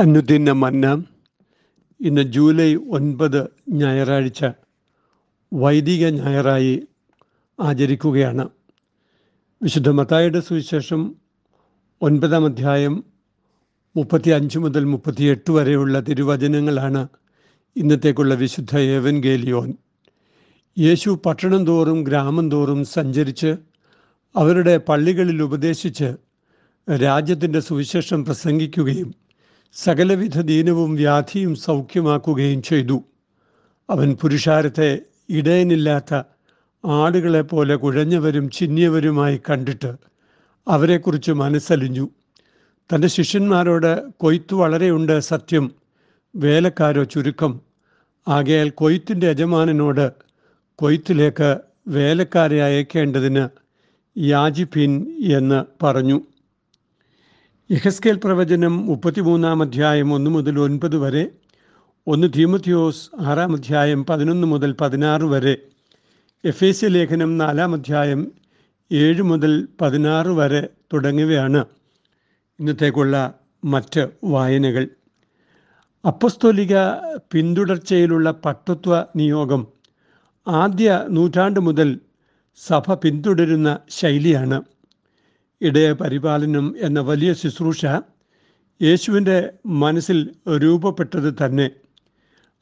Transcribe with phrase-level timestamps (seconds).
[0.00, 0.86] അനുദിന മന്ന
[2.00, 3.38] ഇന്ന് ജൂലൈ ഒൻപത്
[3.72, 4.44] ഞായറാഴ്ച
[5.52, 6.72] വൈദിക ഞായറായി
[7.58, 8.44] ആചരിക്കുകയാണ്
[9.60, 11.02] വിശുദ്ധ മത്തായുടെ സുവിശേഷം
[12.00, 12.94] ഒൻപതാം അധ്യായം
[13.96, 17.02] മുപ്പത്തി അഞ്ച് മുതൽ മുപ്പത്തിയെട്ട് വരെയുള്ള തിരുവചനങ്ങളാണ്
[17.76, 19.70] ഇന്നത്തേക്കുള്ള വിശുദ്ധ ഗേലിയോൻ
[20.76, 23.52] യേശു പട്ടണം തോറും ഗ്രാമം തോറും സഞ്ചരിച്ച്
[24.34, 26.08] അവരുടെ പള്ളികളിൽ ഉപദേശിച്ച്
[26.88, 29.10] രാജ്യത്തിൻ്റെ സുവിശേഷം പ്രസംഗിക്കുകയും
[29.76, 32.98] സകലവിധ ദീനവും വ്യാധിയും സൗഖ്യമാക്കുകയും ചെയ്തു
[33.88, 34.90] അവൻ പുരുഷാരത്തെ
[35.30, 36.14] ഇടയനില്ലാത്ത
[36.84, 39.92] ആടുകളെപ്പോലെ കുഴഞ്ഞവരും ചിന്നിയവരുമായി കണ്ടിട്ട്
[40.66, 42.06] അവരെക്കുറിച്ച് മനസ്സലിഞ്ഞു
[42.90, 45.64] തൻ്റെ ശിഷ്യന്മാരോട് കൊയ്ത്ത് വളരെയുണ്ട് സത്യം
[46.34, 47.52] വേലക്കാരോ ചുരുക്കം
[48.26, 50.06] ആകയാൽ കൊയ്ത്തിൻ്റെ യജമാനനോട്
[50.78, 51.50] കൊയ്ത്തിലേക്ക്
[51.88, 53.44] വേലക്കാരെ അയക്കേണ്ടതിന്
[54.16, 54.92] യാജിപ്പിൻ
[55.32, 56.18] എന്ന് പറഞ്ഞു
[57.70, 61.22] യഹസ്കേൽ പ്രവചനം മുപ്പത്തിമൂന്നാം അധ്യായം ഒന്ന് മുതൽ ഒൻപത് വരെ
[62.06, 65.54] ഒന്ന് തീമത്യോസ് ആറാം അധ്യായം പതിനൊന്ന് മുതൽ പതിനാറ് വരെ
[66.44, 68.20] എഫ് സി ലേഖനം നാലാം അധ്യായം
[68.90, 70.62] ഏഴ് മുതൽ പതിനാറ് വരെ
[70.92, 71.62] തുടങ്ങിയവയാണ്
[72.58, 73.34] ഇന്നത്തേക്കുള്ള
[73.64, 74.86] മറ്റ് വായനകൾ
[76.04, 76.76] അപ്പസ്തോലിക
[77.32, 79.64] പിന്തുടർച്ചയിലുള്ള പട്ടത്വ നിയോഗം
[80.46, 81.90] ആദ്യ നൂറ്റാണ്ട് മുതൽ
[82.60, 84.60] സഭ പിന്തുടരുന്ന ശൈലിയാണ്
[85.60, 87.82] ഇടയ പരിപാലനം എന്ന വലിയ ശുശ്രൂഷ
[88.80, 89.36] യേശുവിൻ്റെ
[89.74, 90.18] മനസ്സിൽ
[90.46, 91.70] രൂപപ്പെട്ടത് തന്നെ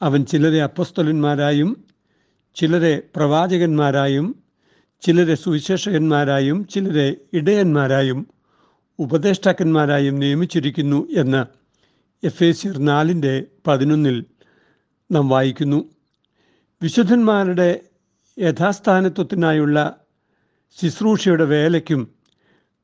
[0.01, 1.71] അവൻ ചിലരെ അപ്പസ്തലന്മാരായും
[2.57, 4.27] ചിലരെ പ്രവാചകന്മാരായും
[5.03, 8.21] ചിലരെ സുവിശേഷകന്മാരായും ചിലരെ ഇടയന്മാരായും
[8.99, 11.43] ഉപദേഷ്ടാക്കന്മാരായും നിയമിച്ചിരിക്കുന്നു എന്ന്
[12.23, 13.35] എഫ് എ സിർ നാലിൻ്റെ
[13.67, 14.19] പതിനൊന്നിൽ
[15.11, 15.81] നാം വായിക്കുന്നു
[16.83, 17.71] വിശുദ്ധന്മാരുടെ
[18.37, 19.79] യഥാസ്ഥാനത്വത്തിനായുള്ള
[20.79, 22.03] ശുശ്രൂഷയുടെ വേലയ്ക്കും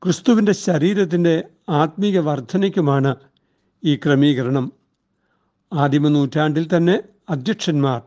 [0.01, 1.33] ക്രിസ്തുവിൻ്റെ ശരീരത്തിൻ്റെ
[1.73, 3.11] ആത്മീക വർധനയ്ക്കുമാണ്
[3.83, 4.65] ഈ ക്രമീകരണം
[5.71, 6.95] ആദിമ നൂറ്റാണ്ടിൽ തന്നെ
[7.29, 7.99] അധ്യക്ഷന്മാർ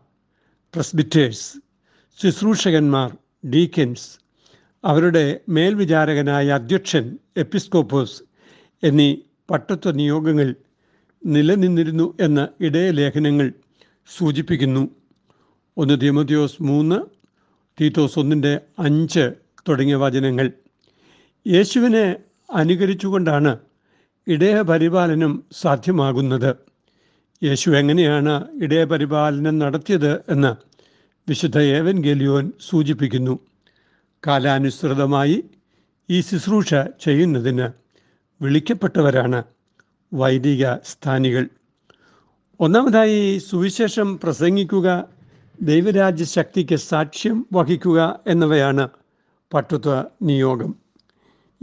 [0.75, 1.47] പ്രസ്ബിറ്റേഴ്സ്
[2.19, 3.11] ശുശ്രൂഷകന്മാർ
[3.47, 4.09] ഡീക്കൻസ്
[4.85, 5.25] അവരുടെ
[5.49, 7.05] മേൽവിചാരകനായ അധ്യക്ഷൻ
[7.37, 8.17] എപ്പിസ്കോപ്പോസ്
[8.83, 9.11] എന്നീ
[9.51, 10.49] പട്ടത്വ നിയോഗങ്ങൾ
[11.23, 13.49] നിലനിന്നിരുന്നു എന്ന ഇടയ ലേഖനങ്ങൾ
[14.09, 14.83] സൂചിപ്പിക്കുന്നു
[15.77, 16.99] ഒന്ന് തിമത്തിയോസ് മൂന്ന്
[17.79, 18.55] തീത്തോസ് ഒന്നിൻ്റെ
[18.79, 19.25] അഞ്ച്
[19.69, 20.47] തുടങ്ങിയ വചനങ്ങൾ
[21.47, 22.17] യേശുവിനെ
[22.51, 23.53] അനുകരിച്ചുകൊണ്ടാണ്
[24.27, 25.45] ഇടയപരിപാലനം
[25.53, 26.57] സാധ്യമാകുന്നത്
[27.43, 30.53] യേശു എങ്ങനെയാണ് ഇടയപരിപാലനം നടത്തിയത് എന്ന്
[31.29, 33.35] വിശുദ്ധ ഏവൻ ഗെലിയോൻ സൂചിപ്പിക്കുന്നു
[34.23, 35.39] കാലാനുസൃതമായി
[36.09, 36.75] ഈ ശുശ്രൂഷ
[37.01, 37.67] ചെയ്യുന്നതിന്
[38.41, 39.45] വിളിക്കപ്പെട്ടവരാണ്
[40.13, 41.45] വൈദിക സ്ഥാനികൾ
[42.61, 44.89] ഒന്നാമതായി സുവിശേഷം പ്രസംഗിക്കുക
[45.61, 48.21] ദൈവരാജ്യ ശക്തിക്ക് സാക്ഷ്യം വഹിക്കുക
[48.27, 48.89] എന്നിവയാണ്
[49.53, 49.95] പട്ടുത്വ
[50.23, 50.82] നിയോഗം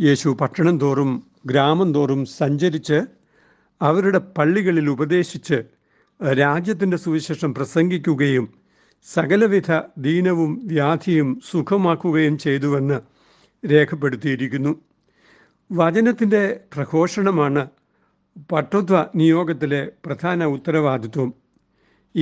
[0.00, 1.10] യേശു പട്ടണം തോറും
[1.46, 3.00] ഗ്രാമം തോറും സഞ്ചരിച്ച്
[3.82, 5.58] അവരുടെ പള്ളികളിൽ ഉപദേശിച്ച്
[6.20, 8.46] രാജ്യത്തിൻ്റെ സുവിശേഷം പ്രസംഗിക്കുകയും
[9.08, 9.72] സകലവിധ
[9.98, 12.98] ദീനവും വ്യാധിയും സുഖമാക്കുകയും ചെയ്തുവെന്ന്
[13.64, 14.74] രേഖപ്പെടുത്തിയിരിക്കുന്നു
[15.70, 16.44] വചനത്തിൻ്റെ
[16.74, 17.64] പ്രഘോഷണമാണ്
[18.52, 21.30] പട്ടത്വ നിയോഗത്തിലെ പ്രധാന ഉത്തരവാദിത്വം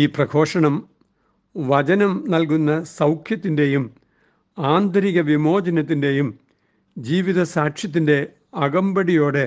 [0.00, 0.75] ഈ പ്രഘോഷണം
[1.55, 3.85] വചനം നൽകുന്ന സൗഖ്യത്തിൻ്റെയും
[4.57, 6.29] ആന്തരിക വിമോചനത്തിൻ്റെയും
[6.97, 8.17] ജീവിത സാക്ഷ്യത്തിൻ്റെ
[8.55, 9.45] അകമ്പടിയോടെ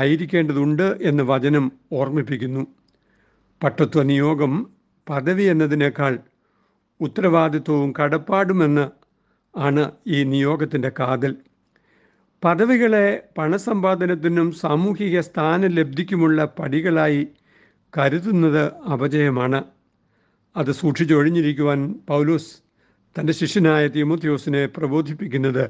[0.00, 1.64] ആയിരിക്കേണ്ടതുണ്ട് എന്ന് വചനം
[1.92, 2.62] ഓർമ്മിപ്പിക്കുന്നു
[3.60, 4.52] പട്ടത്വ നിയോഗം
[5.06, 6.14] പദവി എന്നതിനേക്കാൾ
[7.00, 8.86] ഉത്തരവാദിത്വവും കടപ്പാടുമെന്ന്
[9.54, 9.84] ആണ്
[10.06, 11.32] ഈ നിയോഗത്തിൻ്റെ കാതൽ
[12.42, 13.06] പദവികളെ
[13.38, 15.20] പണസമ്പാദനത്തിനും സാമൂഹിക
[15.72, 17.22] ലബ്ധിക്കുമുള്ള പടികളായി
[17.92, 18.64] കരുതുന്നത്
[18.92, 19.60] അപജയമാണ്
[20.56, 21.80] അത് സൂക്ഷിച്ചൊഴിഞ്ഞിരിക്കുവാൻ
[22.08, 22.50] പൗലോസ്
[23.16, 25.64] തൻ്റെ ശിഷ്യനായ തിമോത്യോസിനെ പ്രബോധിപ്പിക്കുന്നത്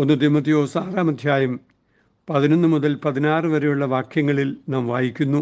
[0.00, 1.52] ഒന്ന് തിമത്തിയോസ് ആറാം അധ്യായം
[2.28, 5.40] പതിനൊന്ന് മുതൽ പതിനാറ് വരെയുള്ള വാക്യങ്ങളിൽ നാം വായിക്കുന്നു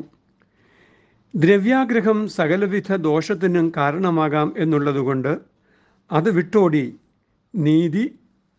[1.35, 5.33] ദ്രവ്യാഗ്രഹം സകലവിധ ദോഷത്തിനും കാരണമാകാം എന്നുള്ളതുകൊണ്ട്
[6.11, 6.85] അത് വിട്ടോടി
[7.55, 8.05] നീതി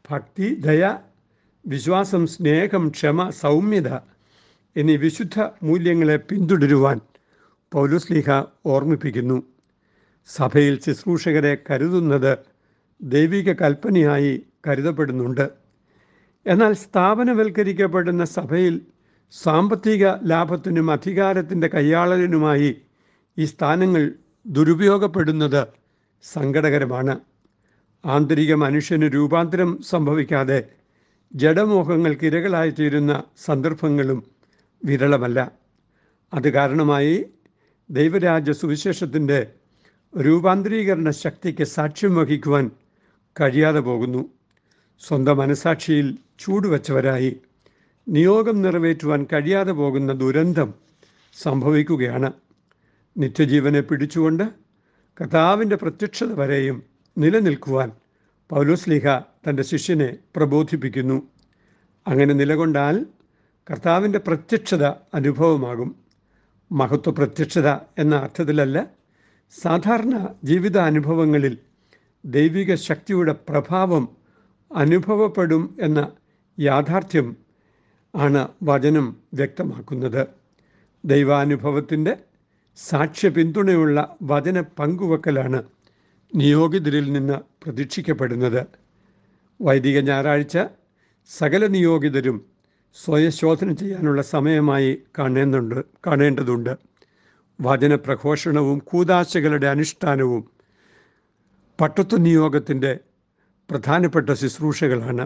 [0.10, 0.84] ഭക്തി ദയ
[1.66, 3.90] വിശ്വാസം സ്നേഹം ക്ഷമ സൗമ്യത
[4.76, 5.38] എന്നീ വിശുദ്ധ
[5.64, 7.00] മൂല്യങ്ങളെ പിന്തുടരുവാൻ
[7.72, 8.30] പൗലുസ്ലിഹ
[8.66, 9.38] ഓർമ്മിപ്പിക്കുന്നു
[10.30, 12.34] സഭയിൽ ശുശ്രൂഷകരെ കരുതുന്നത്
[13.02, 14.34] ദൈവിക കൽപ്പനയായി
[14.68, 15.48] കരുതപ്പെടുന്നുണ്ട്
[16.46, 18.76] എന്നാൽ സ്ഥാപനവൽക്കരിക്കപ്പെടുന്ന സഭയിൽ
[19.34, 22.70] സാമ്പത്തിക ലാഭത്തിനും അധികാരത്തിൻ്റെ കൈയാളലിനുമായി
[23.38, 24.04] ഈ സ്ഥാനങ്ങൾ
[24.46, 25.62] ദുരുപയോഗപ്പെടുന്നത്
[26.24, 27.16] സങ്കടകരമാണ്
[28.04, 30.60] ആന്തരിക മനുഷ്യന് രൂപാന്തരം സംഭവിക്കാതെ
[31.32, 33.14] ജഡമോഹങ്ങൾക്ക് ഇരകളായി തീരുന്ന
[33.46, 34.20] സന്ദർഭങ്ങളും
[34.82, 35.40] വിരളമല്ല
[36.34, 37.16] അത് കാരണമായി
[37.90, 39.40] ദൈവരാജ്യ സുവിശേഷത്തിൻ്റെ
[40.14, 42.66] രൂപാന്തരീകരണ ശക്തിക്ക് സാക്ഷ്യം വഹിക്കുവാൻ
[43.36, 44.22] കഴിയാതെ പോകുന്നു
[45.02, 46.08] സ്വന്തം മനസാക്ഷിയിൽ
[46.40, 47.32] ചൂടുവച്ചവരായി
[48.08, 50.70] നിയോഗം നിറവേറ്റുവാൻ കഴിയാതെ പോകുന്ന ദുരന്തം
[51.38, 52.30] സംഭവിക്കുകയാണ്
[53.16, 54.46] നിത്യജീവനെ പിടിച്ചുകൊണ്ട്
[55.18, 56.78] കഥാവിൻ്റെ പ്രത്യക്ഷത വരെയും
[57.18, 57.90] നിലനിൽക്കുവാൻ
[58.50, 59.06] പൗലോസ്ലിഹ
[59.48, 61.18] തൻ്റെ ശിഷ്യനെ പ്രബോധിപ്പിക്കുന്നു
[62.06, 62.98] അങ്ങനെ നിലകൊണ്ടാൽ
[63.68, 64.84] കർത്താവിൻ്റെ പ്രത്യക്ഷത
[65.14, 65.90] അനുഭവമാകും
[66.72, 67.70] മഹത്വ പ്രത്യക്ഷത
[67.98, 68.78] എന്ന അർത്ഥത്തിലല്ല
[69.54, 70.16] സാധാരണ
[70.44, 71.54] ജീവിത അനുഭവങ്ങളിൽ
[72.24, 74.06] ദൈവിക ശക്തിയുടെ പ്രഭാവം
[74.72, 76.00] അനുഭവപ്പെടും എന്ന
[76.58, 77.28] യാഥാർത്ഥ്യം
[78.14, 79.08] ആണ് വചനം
[79.34, 80.24] വ്യക്തമാക്കുന്നത്
[81.04, 82.14] ദൈവാനുഭവത്തിൻ്റെ
[82.78, 84.18] സാക്ഷ്യ പിന്തുണയുള്ള
[84.22, 85.60] വചന പങ്കുവെക്കലാണ്
[86.32, 88.62] നിയോഗിതരിൽ നിന്ന് പ്രതീക്ഷിക്കപ്പെടുന്നത്
[89.60, 90.58] വൈദിക ഞായറാഴ്ച
[91.32, 92.38] സകല നിയോഗിതരും
[92.96, 96.74] സ്വയശോധന ചെയ്യാനുള്ള സമയമായി കാണേണ്ടതുണ്ട് കാണേണ്ടതുണ്ട്
[97.60, 100.44] വചന പ്രഘോഷണവും കൂതാശകളുടെ അനുഷ്ഠാനവും
[101.80, 102.92] പട്ടത്വ നിയോഗത്തിൻ്റെ
[103.70, 105.26] പ്രധാനപ്പെട്ട ശുശ്രൂഷകളാണ്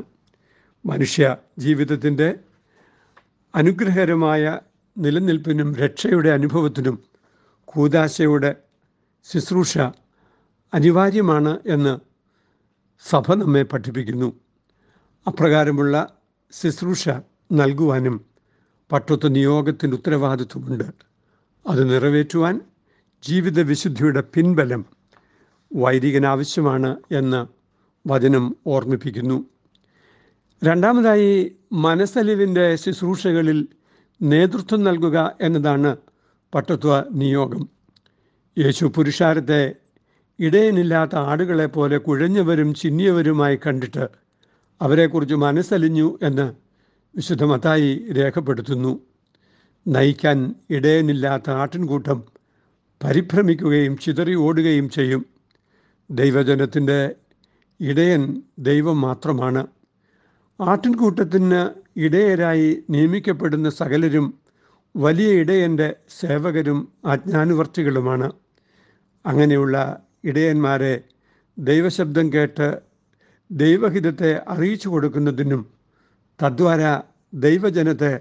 [0.86, 1.38] മനുഷ്യ
[1.60, 2.36] ജീവിതത്തിൻ്റെ
[3.56, 4.60] അനുഗ്രഹകരമായ
[4.98, 7.04] നിലനിൽപ്പിനും രക്ഷയുടെ അനുഭവത്തിനും
[7.68, 8.56] കൂതാശയുടെ
[9.28, 9.78] ശുശ്രൂഷ
[10.74, 12.00] അനിവാര്യമാണ് എന്ന്
[13.06, 14.34] സഭ നമ്മെ പഠിപ്പിക്കുന്നു
[15.28, 15.96] അപ്രകാരമുള്ള
[16.54, 17.10] ശുശ്രൂഷ
[17.52, 18.26] നൽകുവാനും
[18.92, 20.94] പട്ടത്വ നിയോഗത്തിൻ്റെ ഉത്തരവാദിത്വമുണ്ട്
[21.68, 22.62] അത് നിറവേറ്റുവാൻ
[23.24, 24.86] ജീവിത വിശുദ്ധിയുടെ പിൻബലം
[25.76, 27.46] വൈദികനാവശ്യമാണ് എന്ന്
[28.10, 28.56] വചനം
[28.66, 29.51] ഓർമ്മിപ്പിക്കുന്നു
[30.62, 31.30] രണ്ടാമതായി
[31.76, 33.60] മനസ്സലിവിൻ്റെ ശുശ്രൂഷകളിൽ
[34.22, 35.92] നേതൃത്വം നൽകുക എന്നതാണ്
[36.54, 37.64] പട്ടത്വ നിയോഗം
[38.58, 39.62] യേശു പുരുഷാരത്തെ
[40.40, 44.06] ഇടയനില്ലാത്ത ആടുകളെ പോലെ കുഴഞ്ഞവരും ചിന്നിയവരുമായി കണ്ടിട്ട്
[44.82, 46.48] അവരെക്കുറിച്ച് മനസ്സലിഞ്ഞു എന്ന്
[47.16, 48.94] വിശുദ്ധമത്തായി രേഖപ്പെടുത്തുന്നു
[49.86, 50.38] നയിക്കാൻ
[50.70, 52.20] ഇടയനില്ലാത്ത ആട്ടിൻകൂട്ടം
[53.02, 55.22] പരിഭ്രമിക്കുകയും ചിതറി ഓടുകയും ചെയ്യും
[56.10, 57.00] ദൈവജനത്തിൻ്റെ
[57.80, 58.24] ഇടയൻ
[58.60, 59.64] ദൈവം മാത്രമാണ്
[60.62, 61.62] ആട്ടിൻകൂട്ടത്തിന്
[61.98, 64.26] ഇടയരായി നിയമിക്കപ്പെടുന്ന സകലരും
[64.96, 65.96] വലിയ ഇടയൻ്റെ
[66.20, 66.80] സേവകരും
[67.06, 68.28] അജ്ഞാനുവർത്തികളുമാണ്
[69.26, 69.76] അങ്ങനെയുള്ള
[70.24, 70.94] ഇടയന്മാരെ
[71.58, 72.68] ദൈവശബ്ദം കേട്ട്
[73.50, 75.62] ദൈവഹിതത്തെ അറിയിച്ചു കൊടുക്കുന്നതിനും
[76.40, 76.84] തദ്വാര
[77.34, 78.20] ദൈവജനത്തെ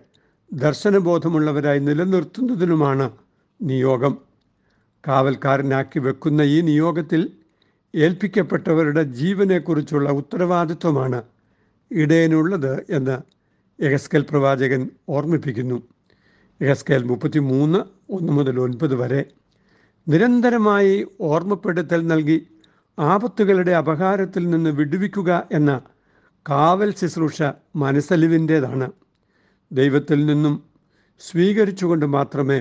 [0.51, 3.11] ദർശനബോധമുള്ളവരായി നിലനിർത്തുന്നതിനുമാണ്
[3.61, 4.15] നിയോഗം
[5.09, 7.23] കാവൽക്കാരനാക്കി വെക്കുന്ന ഈ നിയോഗത്തിൽ
[7.95, 11.21] ഏൽപ്പിക്കപ്പെട്ടവരുടെ ജീവനെക്കുറിച്ചുള്ള ഉത്തരവാദിത്വമാണ്
[11.91, 13.17] ഇടയനുള്ളത് എന്ന്
[13.79, 14.83] യഹസ്കൽ പ്രവാചകൻ
[15.09, 15.79] ഓർമ്മിപ്പിക്കുന്നു
[16.61, 17.81] യഹസ്കൽ മുപ്പത്തി മൂന്ന്
[18.11, 19.23] ഒന്ന് മുതൽ ഒൻപത് വരെ
[20.07, 20.95] നിരന്തരമായി
[21.21, 22.39] ഓർമ്മപ്പെടുത്തൽ നൽകി
[22.99, 25.73] ആപത്തുകളുടെ അപകാരത്തിൽ നിന്ന് വിടുവിക്കുക എന്ന
[26.47, 27.39] കാവൽ ശുശ്രൂഷ
[27.77, 28.89] മനസ്സലിവിൻ്റേതാണ്
[29.71, 30.55] ദൈവത്തിൽ നിന്നും
[31.21, 32.59] സ്വീകരിച്ചുകൊണ്ട് മാത്രമേ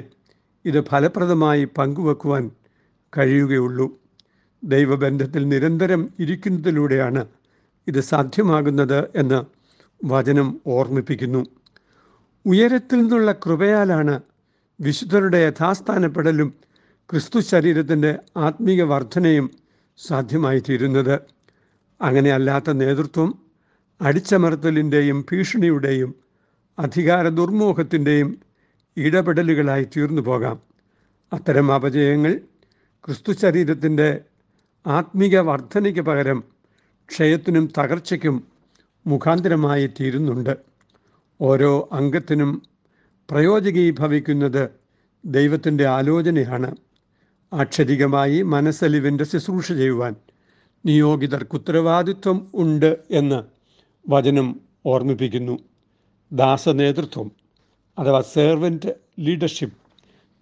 [0.65, 2.51] ഇത് ഫലപ്രദമായി പങ്കുവെക്കുവാൻ
[3.13, 3.87] കഴിയുകയുള്ളൂ
[4.63, 7.21] ദൈവബന്ധത്തിൽ നിരന്തരം ഇരിക്കുന്നതിലൂടെയാണ്
[7.89, 9.39] ഇത് സാധ്യമാകുന്നത് എന്ന്
[10.01, 11.41] വചനം ഓർമ്മിപ്പിക്കുന്നു
[12.45, 14.15] ഉയരത്തിൽ നിന്നുള്ള കൃപയാലാണ്
[14.79, 16.49] വിശുദ്ധരുടെ യഥാസ്ഥാനപ്പെടലും
[17.09, 18.11] ക്രിസ്തു ശരീരത്തിൻ്റെ
[18.37, 19.47] ആത്മീക വർധനയും
[19.99, 21.15] സാധ്യമായി തീരുന്നത്
[21.99, 23.29] അങ്ങനെ അല്ലാത്ത നേതൃത്വം
[24.01, 26.11] അടിച്ചമർത്തലിൻ്റെയും ഭീഷണിയുടെയും
[26.77, 28.29] അധികാര ദുർമോഹത്തിൻ്റെയും
[28.97, 30.57] ഇടപെടലുകളായി തീർന്നു പോകാം
[31.31, 32.33] അത്തരം അപജയങ്ങൾ
[33.03, 34.07] ക്രിസ്തു ശരീരത്തിൻ്റെ
[34.85, 36.39] ആത്മീക വർധനയ്ക്ക് പകരം
[37.09, 38.47] ക്ഷയത്തിനും തകർച്ചയ്ക്കും
[39.05, 40.57] മുഖാന്തരമായി തീരുന്നുണ്ട്
[41.39, 42.61] ഓരോ അംഗത്തിനും
[43.29, 44.69] പ്രയോജകീഭവിക്കുന്നത്
[45.23, 46.75] ദൈവത്തിൻ്റെ ആലോചനയാണ്
[47.51, 50.15] ആക്ഷരികമായി മനസ്സലിവിൻ്റെ ശുശ്രൂഷ ചെയ്യുവാൻ
[50.85, 53.43] നിയോഗിതർക്ക് ഉത്തരവാദിത്വം ഉണ്ട് എന്ന്
[54.05, 54.61] വചനം
[54.85, 55.59] ഓർമ്മിപ്പിക്കുന്നു
[56.31, 57.31] ദാസനേതൃത്വം
[57.97, 58.95] അഥവാ സെർവൻ്റ്
[59.19, 59.77] ലീഡർഷിപ്പ്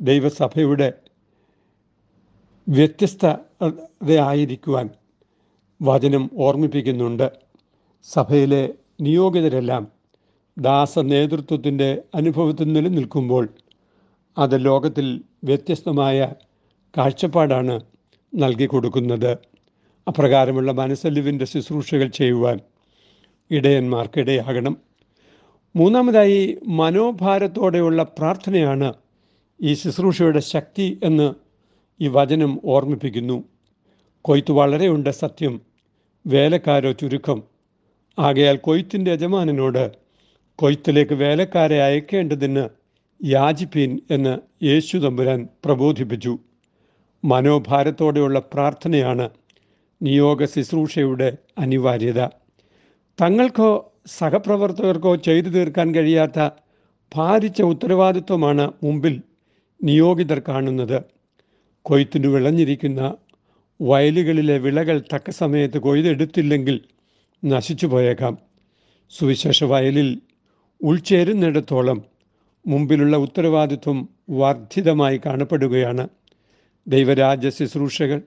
[0.00, 0.93] ദൈവസഭയുടെ
[2.67, 4.89] വ്യത്യസ്തതയായിരിക്കുവാൻ
[5.79, 7.27] വചനം ഓർമ്മിപ്പിക്കുന്നുണ്ട്
[8.07, 8.63] സഭയിലെ
[9.01, 9.83] നിയോഗിതരെല്ലാം
[10.57, 13.43] ദാസ നേതൃത്വത്തിൻ്റെ അനുഭവത്തിൽ നിലനിൽക്കുമ്പോൾ
[14.37, 15.07] അത് ലോകത്തിൽ
[15.43, 16.27] വ്യത്യസ്തമായ
[16.93, 17.75] കാഴ്ചപ്പാടാണ്
[18.33, 19.31] നൽകി കൊടുക്കുന്നത്
[20.07, 22.57] അപ്രകാരമുള്ള മനസ്സലിവിൻ്റെ ശുശ്രൂഷകൾ ചെയ്യുവാൻ
[23.51, 24.75] ഇടയന്മാർക്കിടയാകണം
[25.75, 26.41] മൂന്നാമതായി
[26.77, 28.89] മനോഭാരത്തോടെയുള്ള പ്രാർത്ഥനയാണ്
[29.59, 31.27] ഈ ശുശ്രൂഷയുടെ ശക്തി എന്ന്
[31.99, 33.37] ഈ വചനം ഓർമ്മിപ്പിക്കുന്നു
[34.27, 35.53] കൊയ്ത്ത് വളരെയുണ്ട് സത്യം
[36.25, 37.39] വേലക്കാരോ ചുരുക്കം
[38.17, 39.85] ആകയാൽ കൊയ്ത്തിൻ്റെ യജമാനനോട്
[40.59, 42.63] കൊയ്ത്തിലേക്ക് വേലക്കാരെ അയക്കേണ്ടതിന്
[43.21, 44.33] യാചിപ്പീൻ എന്ന്
[44.63, 46.33] യേശു തമ്പുരാൻ പ്രബോധിപ്പിച്ചു
[47.23, 49.27] മനോഭാരത്തോടെയുള്ള പ്രാർത്ഥനയാണ്
[50.01, 51.29] നിയോഗ ശുശ്രൂഷയുടെ
[51.57, 52.21] അനിവാര്യത
[53.19, 53.69] തങ്ങൾക്കോ
[54.17, 56.39] സഹപ്രവർത്തകർക്കോ ചെയ്തു തീർക്കാൻ കഴിയാത്ത
[57.11, 59.15] ഭാരിച്ച ഉത്തരവാദിത്വമാണ് മുമ്പിൽ
[59.79, 60.97] നിയോഗിതർ കാണുന്നത്
[61.85, 63.01] കൊയ്ത്തിനു വിളഞ്ഞിരിക്കുന്ന
[63.79, 66.77] വയലുകളിലെ വിളകൾ തക്ക സമയത്ത് കൊയ്തെടുത്തില്ലെങ്കിൽ
[67.43, 68.35] നശിച്ചു പോയേക്കാം
[69.11, 70.09] സുവിശേഷ വയലിൽ
[70.81, 71.99] ഉൾച്ചേരുന്നിടത്തോളം
[72.65, 73.97] മുമ്പിലുള്ള ഉത്തരവാദിത്വം
[74.29, 76.09] വർദ്ധിതമായി കാണപ്പെടുകയാണ്
[76.87, 78.19] ദൈവരാജ്യ ശുശ്രൂഷകൾ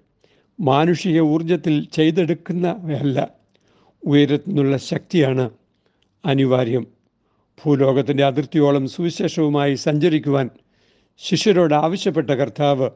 [0.59, 3.19] മാനുഷിക ഊർജത്തിൽ ചെയ്തെടുക്കുന്നവയല്ല
[4.03, 5.51] ഉയരത്തുനിന്നുള്ള ശക്തിയാണ്
[6.25, 6.87] അനിവാര്യം
[7.59, 10.47] ഭൂലോകത്തിൻ്റെ അതിർത്തിയോളം സുവിശേഷവുമായി സഞ്ചരിക്കുവാൻ
[11.21, 12.89] ശിഷ്യരോട് ആവശ്യപ്പെട്ട കർത്താവ്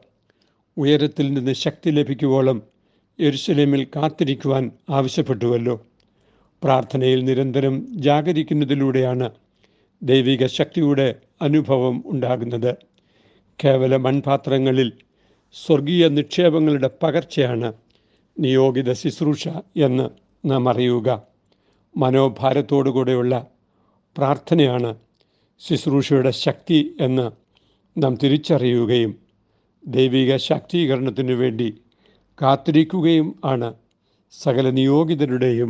[0.77, 2.57] ഉയരത്തിൽ നിന്ന് ശക്തി ലഭിക്കുവോളം
[3.19, 4.63] എരുസലേമിൽ കാത്തിരിക്കുവാൻ
[4.89, 5.75] ആവശ്യപ്പെട്ടുവല്ലോ
[6.61, 7.75] പ്രാർത്ഥനയിൽ നിരന്തരം
[7.97, 9.27] ജാഗരിക്കുന്നതിലൂടെയാണ്
[10.01, 11.07] ദൈവിക ശക്തിയുടെ
[11.41, 12.71] അനുഭവം ഉണ്ടാകുന്നത്
[13.59, 14.89] കേവല മൺപാത്രങ്ങളിൽ
[15.55, 17.69] സ്വർഗീയ നിക്ഷേപങ്ങളുടെ പകർച്ചയാണ്
[18.37, 19.43] നിയോഗിത ശുശ്രൂഷ
[19.77, 20.09] എന്ന്
[20.45, 21.09] നാം അറിയുക
[21.95, 23.35] മനോഭാരത്തോടുകൂടെയുള്ള
[24.15, 24.91] പ്രാർത്ഥനയാണ്
[25.61, 27.25] ശുശ്രൂഷയുടെ ശക്തി എന്ന്
[27.95, 29.13] നാം തിരിച്ചറിയുകയും
[29.85, 31.81] ദൈവിക ശാക്തീകരണത്തിന് വേണ്ടി
[32.37, 33.73] കാത്തിരിക്കുകയും ആണ്
[34.33, 35.70] സകല നിയോഗിതരുടെയും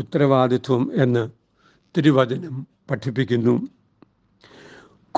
[0.00, 1.30] ഉത്തരവാദിത്വം എന്ന്
[1.94, 2.66] തിരുവചനം
[2.90, 3.62] പഠിപ്പിക്കുന്നു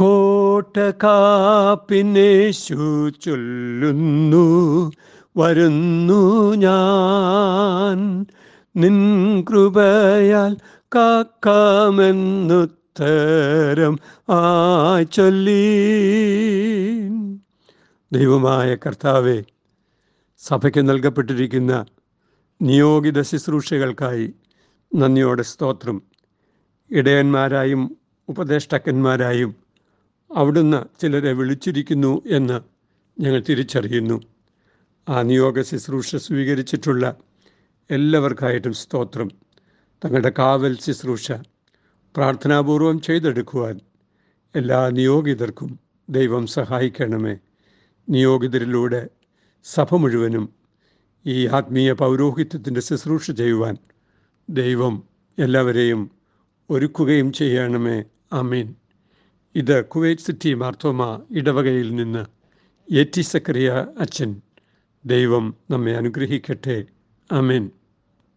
[1.55, 2.75] കോട്ടകാപ്പിനേശു
[3.23, 4.45] ചൊല്ലുന്നു
[5.37, 6.53] വരുന്നു
[6.57, 8.27] ഞാൻ
[8.75, 9.43] നിൻ
[9.43, 10.57] കൃപയാൽ
[10.93, 12.05] കാക്കാമെന്നുത്തരം
[14.33, 14.41] ആ
[15.13, 17.22] ചൊല്ലീൻ
[18.13, 19.39] ദൈവമായ കർത്താവെ
[20.43, 21.73] സഭയ്ക്ക് നൽകപ്പെട്ടിരിക്കുന്ന
[22.61, 24.27] നിയോഗിത ശുശ്രൂഷകൾക്കായി
[24.93, 25.99] നന്ദിയോടെ സ്തോത്രം
[26.91, 27.83] ഇടയന്മാരായും
[28.29, 29.53] ഉപദേഷ്ടാക്കന്മാരായും
[30.31, 32.59] അവിടുന്ന് ചിലരെ വിളിച്ചിരിക്കുന്നു എന്ന്
[33.17, 34.19] ഞങ്ങൾ തിരിച്ചറിയുന്നു
[35.07, 37.07] ആ നിയോഗ ശുശ്രൂഷ സ്വീകരിച്ചിട്ടുള്ള
[37.91, 39.31] എല്ലാവർക്കായിട്ടും സ്തോത്രം
[40.03, 41.27] തങ്ങളുടെ കാവൽ ശുശ്രൂഷ
[42.15, 43.77] പ്രാർത്ഥനാപൂർവം ചെയ്തെടുക്കുവാൻ
[44.55, 45.71] എല്ലാ നിയോഗിതർക്കും
[46.09, 47.35] ദൈവം സഹായിക്കണമേ
[48.09, 49.03] നിയോഗിതരിലൂടെ
[49.67, 50.45] സഭ മുഴുവനും
[51.27, 53.75] ഈ ആത്മീയ പൗരോഹിത്യത്തിൻ്റെ ശുശ്രൂഷ ചെയ്യുവാൻ
[54.49, 54.95] ദൈവം
[55.39, 56.01] എല്ലാവരെയും
[56.71, 57.99] ഒരുക്കുകയും ചെയ്യണമേ
[58.33, 58.69] ആമീൻ
[59.55, 61.03] ഇത് കുവൈറ്റ് സിറ്റി മാർത്തോമ
[61.31, 62.23] ഇടവകയിൽ നിന്ന്
[62.89, 63.71] എ ടി സക്കറിയ
[63.99, 64.31] അച്ഛൻ
[65.05, 66.77] ദൈവം നമ്മെ അനുഗ്രഹിക്കട്ടെ
[67.31, 67.65] ആമീൻ